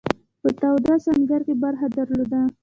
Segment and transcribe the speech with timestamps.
[0.41, 2.41] په تاوده سنګر کې برخه درلوده.